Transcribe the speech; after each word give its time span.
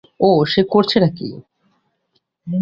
ওহ, 0.19 0.39
সে 0.45 0.61
করছে 0.63 0.97
টা 0.99 1.09
কি? 1.17 1.29